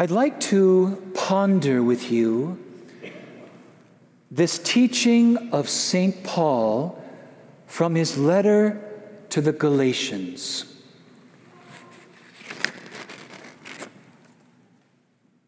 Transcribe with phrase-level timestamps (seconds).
[0.00, 2.58] I'd like to ponder with you
[4.30, 6.24] this teaching of St.
[6.24, 6.98] Paul
[7.66, 8.80] from his letter
[9.28, 10.64] to the Galatians.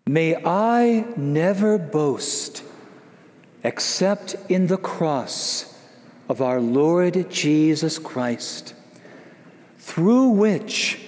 [0.07, 2.63] May I never boast
[3.65, 5.81] except in the cross
[6.29, 8.75] of our Lord Jesus Christ,
[9.79, 11.02] through which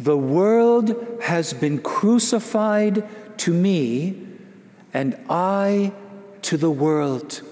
[0.00, 3.06] the world has been crucified
[3.36, 4.26] to me,
[4.94, 5.92] and I
[6.40, 7.42] to the world.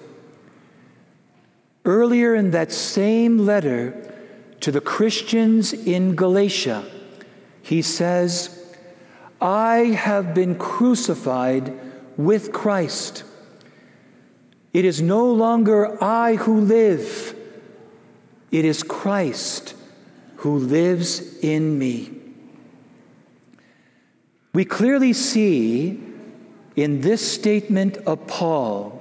[1.84, 4.14] Earlier in that same letter
[4.60, 6.90] to the Christians in Galatia,
[7.60, 8.74] he says,
[9.42, 9.76] I
[10.06, 11.78] have been crucified
[12.16, 13.24] with Christ.
[14.72, 17.36] It is no longer I who live,
[18.50, 19.74] it is Christ
[20.36, 22.17] who lives in me.
[24.52, 26.00] We clearly see
[26.74, 28.94] in this statement of Paul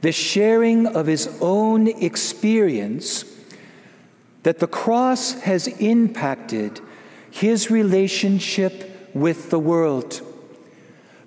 [0.00, 3.24] the sharing of his own experience
[4.42, 6.80] that the cross has impacted
[7.30, 10.20] his relationship with the world,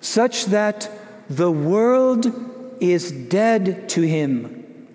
[0.00, 0.90] such that
[1.28, 2.32] the world
[2.80, 4.88] is dead to him.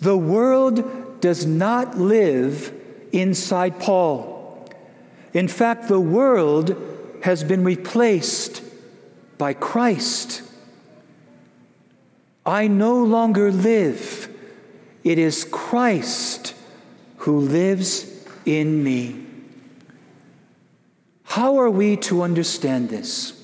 [0.00, 2.72] The world does not live
[3.12, 4.68] inside Paul.
[5.32, 8.62] In fact, the world has been replaced
[9.38, 10.42] by Christ.
[12.44, 14.28] I no longer live,
[15.04, 16.54] it is Christ
[17.18, 18.06] who lives
[18.46, 19.24] in me.
[21.24, 23.34] How are we to understand this?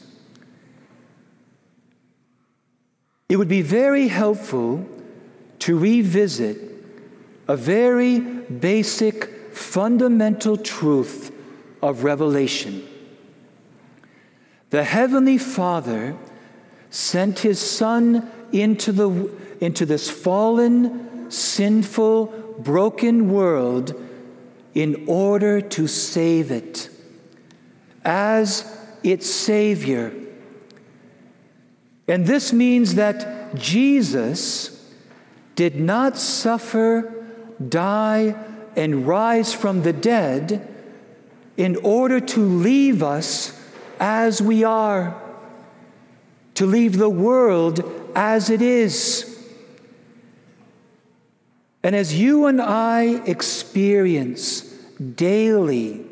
[3.28, 4.86] It would be very helpful
[5.60, 6.56] to revisit
[7.48, 11.32] a very basic, fundamental truth
[11.82, 12.86] of Revelation.
[14.74, 16.16] The Heavenly Father
[16.90, 23.94] sent His Son into, the, into this fallen, sinful, broken world
[24.74, 26.90] in order to save it
[28.04, 30.12] as its Savior.
[32.08, 34.92] And this means that Jesus
[35.54, 37.24] did not suffer,
[37.68, 38.34] die,
[38.74, 40.66] and rise from the dead
[41.56, 43.60] in order to leave us
[44.00, 45.20] as we are,
[46.54, 47.82] to leave the world
[48.14, 49.30] as it is.
[51.82, 56.06] And as you and I experience daily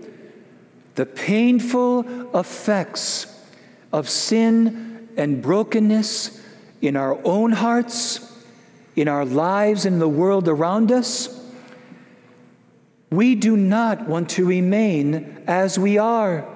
[0.95, 3.27] the painful effects
[3.93, 6.41] of sin and brokenness
[6.83, 8.29] in our own hearts,
[8.97, 11.41] in our lives, in the world around us,
[13.11, 16.47] we do not want to remain as we are.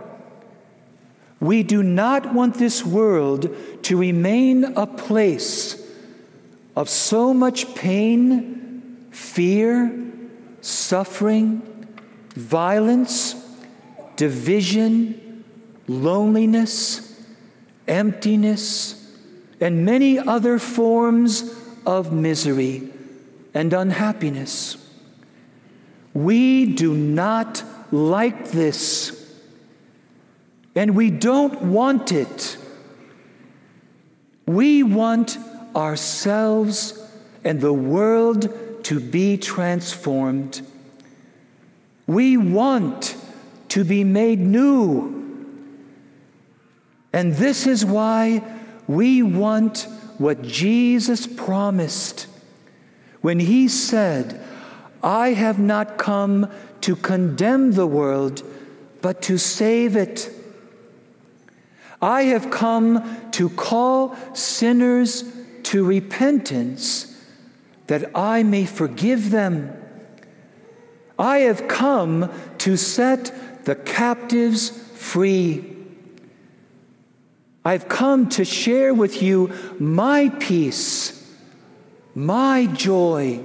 [1.46, 5.80] We do not want this world to remain a place
[6.74, 9.96] of so much pain, fear,
[10.60, 11.62] suffering,
[12.34, 13.36] violence,
[14.16, 15.44] division,
[15.86, 17.24] loneliness,
[17.86, 19.08] emptiness,
[19.60, 21.54] and many other forms
[21.86, 22.90] of misery
[23.54, 24.76] and unhappiness.
[26.12, 29.25] We do not like this
[30.76, 32.58] and we don't want it.
[34.46, 35.38] We want
[35.74, 37.02] ourselves
[37.42, 40.60] and the world to be transformed.
[42.06, 43.16] We want
[43.70, 45.16] to be made new.
[47.12, 48.42] And this is why
[48.86, 49.88] we want
[50.18, 52.26] what Jesus promised
[53.22, 54.40] when he said,
[55.02, 56.50] I have not come
[56.82, 58.42] to condemn the world,
[59.00, 60.30] but to save it.
[62.00, 65.24] I have come to call sinners
[65.64, 67.12] to repentance
[67.86, 69.72] that I may forgive them.
[71.18, 75.76] I have come to set the captives free.
[77.64, 81.34] I've come to share with you my peace,
[82.14, 83.40] my joy.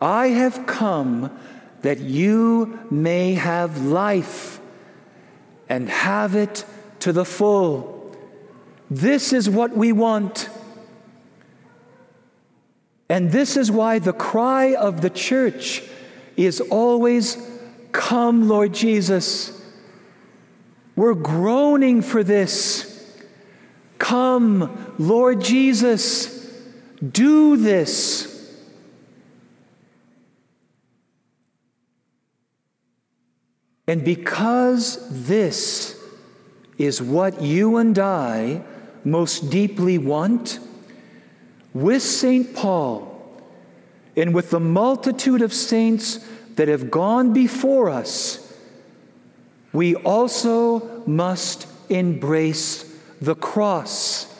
[0.00, 1.36] I have come
[1.82, 4.60] that you may have life
[5.68, 6.64] and have it
[7.04, 8.16] to the full.
[8.90, 10.48] This is what we want.
[13.10, 15.82] And this is why the cry of the church
[16.38, 17.36] is always,
[17.92, 19.52] Come, Lord Jesus.
[20.96, 22.90] We're groaning for this.
[23.98, 26.50] Come, Lord Jesus.
[27.06, 28.30] Do this.
[33.86, 36.00] And because this
[36.78, 38.62] is what you and I
[39.04, 40.58] most deeply want,
[41.72, 42.54] with St.
[42.54, 43.10] Paul
[44.16, 46.24] and with the multitude of saints
[46.54, 48.40] that have gone before us,
[49.72, 52.84] we also must embrace
[53.20, 54.32] the cross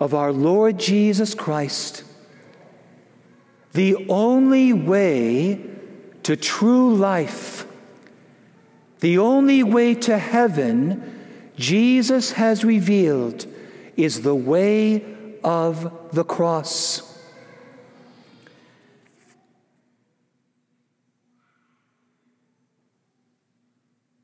[0.00, 2.04] of our Lord Jesus Christ.
[3.72, 5.60] The only way
[6.22, 7.66] to true life,
[9.00, 11.13] the only way to heaven,
[11.56, 13.46] Jesus has revealed
[13.96, 15.04] is the way
[15.44, 17.10] of the cross.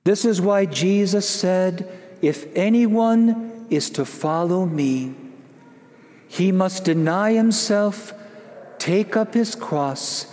[0.04, 1.88] This is why Jesus said,
[2.20, 5.14] If anyone is to follow me,
[6.26, 8.12] he must deny himself,
[8.78, 10.26] take up his cross,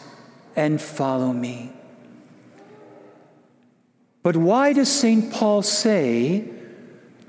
[0.56, 1.72] and follow me.
[4.24, 5.32] But why does St.
[5.32, 6.57] Paul say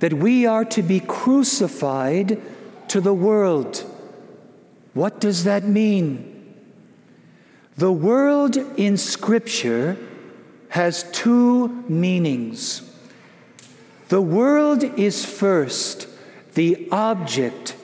[0.00, 2.40] that we are to be crucified
[2.88, 3.84] to the world?
[4.94, 6.34] What does that mean?
[7.76, 9.96] The world in Scripture
[10.70, 12.82] has two meanings.
[14.08, 16.08] The world is first
[16.54, 17.76] the object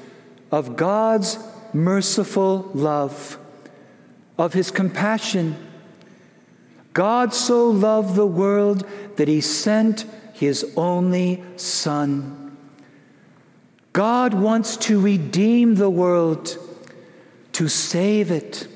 [0.51, 1.39] of God's
[1.73, 3.39] merciful love
[4.39, 5.57] of his compassion.
[6.93, 8.87] God so loved the world
[9.17, 12.57] that he sent his only Son.
[13.93, 16.59] God wants to redeem the world,
[17.53, 18.67] to save it.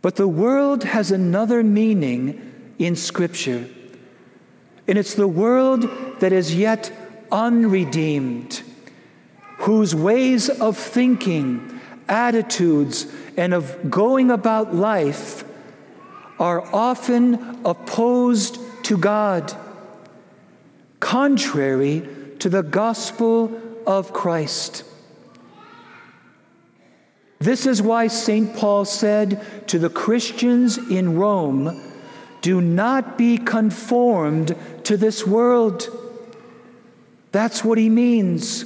[0.00, 3.68] But the world has another meaning in Scripture,
[4.88, 5.88] and it's the world
[6.20, 6.90] that is yet
[7.30, 8.62] unredeemed,
[9.58, 13.06] whose ways of thinking, attitudes,
[13.36, 15.44] and of going about life
[16.38, 19.54] are often opposed to God,
[21.04, 22.02] contrary
[22.38, 24.84] to the gospel of Christ.
[27.38, 28.56] This is why St.
[28.56, 31.92] Paul said to the Christians in Rome,
[32.40, 35.86] Do not be conformed to this world.
[37.32, 38.64] That's what he means.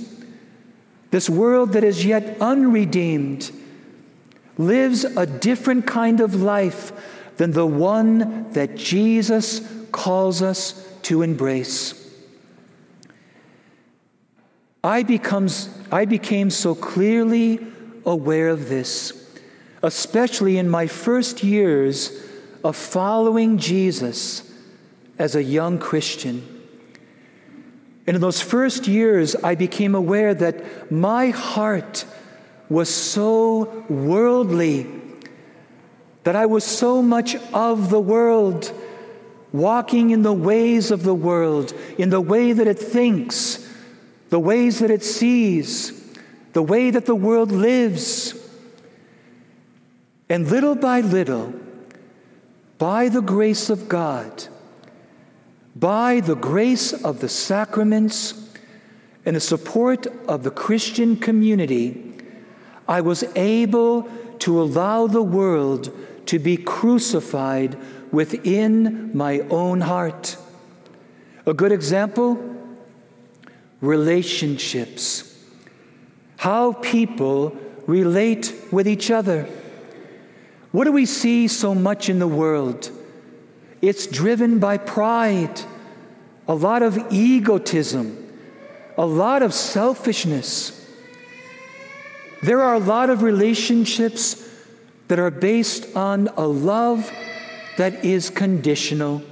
[1.10, 3.50] This world that is yet unredeemed
[4.56, 6.92] lives a different kind of life
[7.36, 9.60] than the one that Jesus
[9.90, 11.97] calls us to embrace.
[14.82, 17.66] I, becomes, I became so clearly
[18.06, 19.28] aware of this,
[19.82, 22.12] especially in my first years
[22.62, 24.50] of following Jesus
[25.18, 26.46] as a young Christian.
[28.06, 32.04] And in those first years, I became aware that my heart
[32.68, 34.86] was so worldly,
[36.22, 38.72] that I was so much of the world,
[39.52, 43.67] walking in the ways of the world, in the way that it thinks,
[44.30, 46.16] the ways that it sees,
[46.52, 48.34] the way that the world lives.
[50.28, 51.54] And little by little,
[52.78, 54.44] by the grace of God,
[55.74, 58.34] by the grace of the sacraments
[59.24, 62.14] and the support of the Christian community,
[62.86, 64.08] I was able
[64.40, 65.90] to allow the world
[66.26, 67.78] to be crucified
[68.12, 70.36] within my own heart.
[71.46, 72.57] A good example
[73.80, 75.24] relationships.
[76.36, 79.48] How people relate with each other.
[80.72, 82.90] What do we see so much in the world?
[83.80, 85.60] It's driven by pride,
[86.46, 88.32] a lot of egotism,
[88.96, 90.74] a lot of selfishness.
[92.42, 94.44] There are a lot of relationships
[95.08, 97.10] that are based on a love
[97.78, 99.22] that is conditional.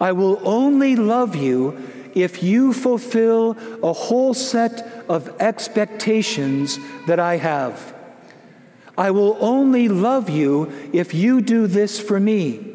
[0.00, 7.36] I will only love you if you fulfill a whole set of expectations that I
[7.36, 7.94] have.
[8.96, 12.70] I will only love you if you do this for me.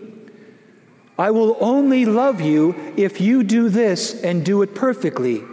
[1.18, 5.44] I will only love you if you do this and do it perfectly.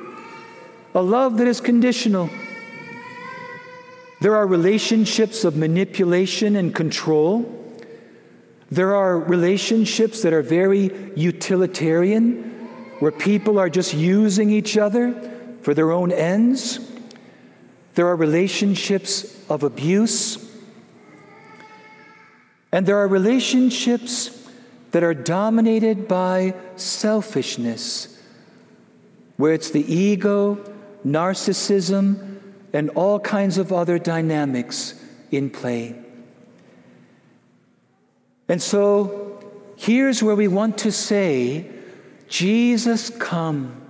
[0.95, 2.31] A love that is conditional.
[4.21, 7.53] There are relationships of manipulation and control.
[8.71, 12.56] There are relationships that are very utilitarian,
[12.99, 15.15] where people are just using each other
[15.63, 16.81] for their own ends.
[17.95, 20.43] There are relationships of abuse.
[22.73, 24.49] And there are relationships
[24.91, 28.23] that are dominated by selfishness,
[29.37, 30.57] where it's the ego,
[31.05, 32.41] narcissism,
[32.73, 34.95] and all kinds of other dynamics
[35.31, 35.97] in play.
[38.49, 39.43] And so
[39.77, 41.67] here's where we want to say,
[42.29, 43.83] Jesus, come.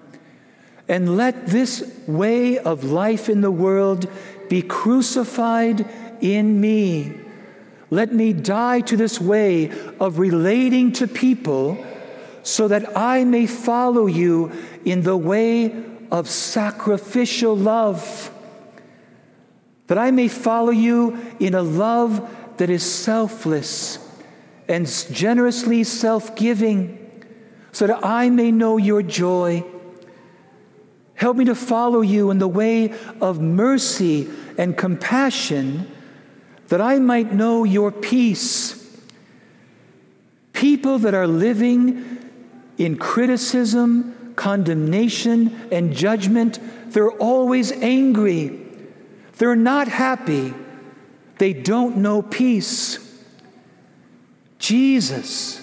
[0.89, 4.09] And let this way of life in the world
[4.49, 5.89] be crucified
[6.21, 7.13] in me.
[7.91, 11.85] Let me die to this way of relating to people
[12.43, 14.53] so that I may follow you
[14.85, 18.31] in the way of sacrificial love.
[19.89, 23.99] That I may follow you in a love that is selfless
[24.69, 27.06] and generously self giving,
[27.77, 29.63] so that I may know your joy.
[31.13, 35.87] Help me to follow you in the way of mercy and compassion,
[36.69, 38.99] that I might know your peace.
[40.55, 42.19] People that are living
[42.79, 46.59] in criticism, condemnation, and judgment,
[46.95, 48.59] they're always angry.
[49.37, 50.55] They're not happy.
[51.37, 53.23] They don't know peace.
[54.59, 55.61] Jesus,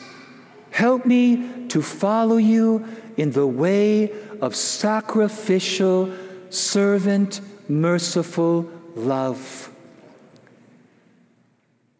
[0.74, 2.84] help me to follow you
[3.16, 4.12] in the way
[4.42, 6.12] of sacrificial,
[6.50, 9.72] servant, merciful love.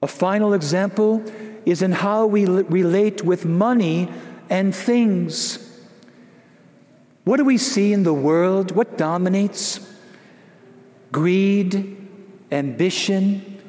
[0.02, 1.24] A final example
[1.66, 4.10] is in how we relate with money
[4.50, 5.60] and things.
[7.24, 8.76] What do we see in the world?
[8.76, 9.80] What dominates?
[11.12, 11.96] Greed,
[12.52, 13.62] ambition,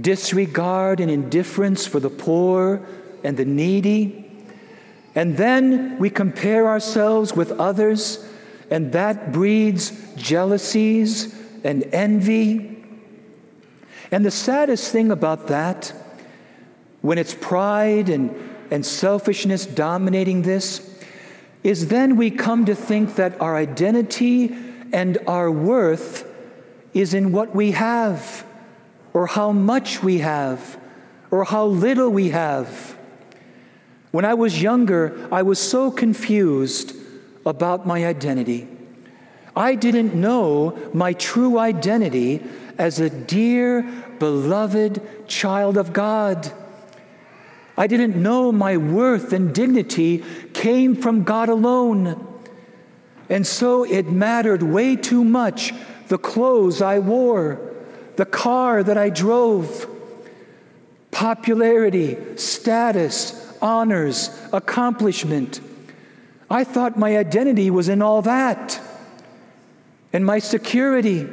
[0.00, 2.80] disregard and indifference for the poor
[3.24, 4.26] and the needy.
[5.14, 8.24] And then we compare ourselves with others,
[8.70, 11.34] and that breeds jealousies
[11.64, 12.84] and envy.
[14.10, 15.92] And the saddest thing about that,
[17.00, 18.34] when it's pride and,
[18.70, 20.86] and selfishness dominating this,
[21.62, 24.56] is then we come to think that our identity
[24.92, 26.26] and our worth
[26.94, 28.44] is in what we have
[29.12, 30.78] or how much we have,
[31.30, 32.96] or how little we have.
[34.10, 36.94] When I was younger, I was so confused
[37.46, 38.68] about my identity.
[39.54, 42.42] I didn't know my true identity
[42.78, 43.82] as a dear,
[44.18, 46.52] beloved child of God.
[47.76, 52.26] I didn't know my worth and dignity came from God alone.
[53.28, 55.72] And so it mattered way too much
[56.08, 57.60] the clothes I wore
[58.16, 59.88] the car that I drove,
[61.10, 65.60] popularity, status, honors, accomplishment.
[66.50, 68.80] I thought my identity was in all that
[70.12, 71.28] and my security.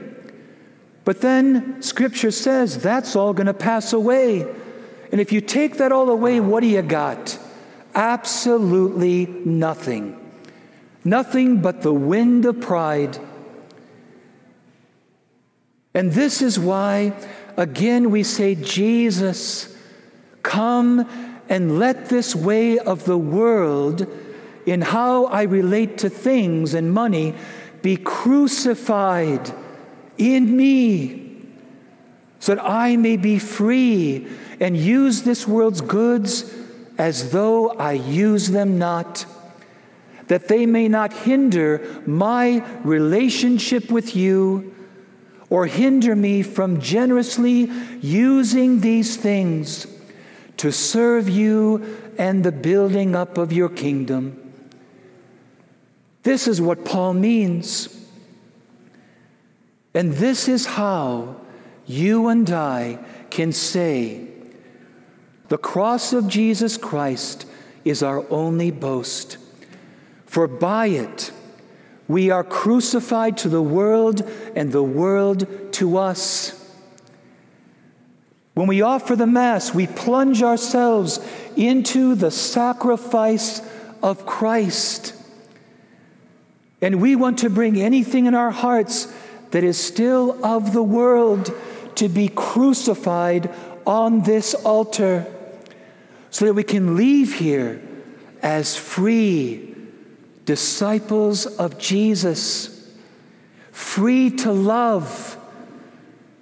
[1.06, 4.46] But then Scripture says that's all going to pass away.
[5.12, 7.40] And if you take that all away, what do you got?
[7.96, 10.20] Absolutely nothing.
[11.04, 13.18] Nothing but the wind of pride
[15.98, 17.14] and this is why,
[17.58, 19.76] again, we say, Jesus,
[20.44, 21.10] come
[21.50, 24.08] and let this way of the world
[24.66, 27.34] in how I relate to things and money
[27.82, 29.54] be crucified
[30.18, 31.42] in me
[32.40, 34.28] so that I may be free
[34.60, 36.54] and use this world's goods
[36.98, 39.26] as though I use them not,
[40.28, 44.76] that they may not hinder my relationship with you
[45.50, 49.88] or hinder me from generously using these things
[50.58, 54.54] to serve you and the building up of your kingdom.
[56.24, 57.94] This is what Paul means.
[59.94, 61.38] And this is how
[61.86, 63.00] you and I
[63.30, 64.28] can say,
[65.48, 67.46] the cross of Jesus Christ
[67.86, 69.38] is our only boast.
[70.26, 71.32] For by it,
[72.08, 76.57] we are crucified to the world and the world to us.
[78.58, 81.20] When we offer the Mass, we plunge ourselves
[81.56, 83.62] into the sacrifice
[84.02, 85.14] of Christ.
[86.82, 89.14] And we want to bring anything in our hearts
[89.52, 91.54] that is still of the world
[91.98, 93.54] to be crucified
[93.86, 95.32] on this altar
[96.32, 97.80] so that we can leave here
[98.42, 99.76] as free
[100.46, 102.92] disciples of Jesus,
[103.72, 105.38] free to love,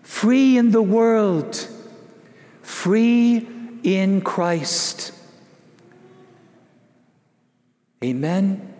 [0.02, 1.72] free in the world,
[2.86, 3.48] free
[3.82, 5.12] in Christ.
[8.04, 8.75] Amen.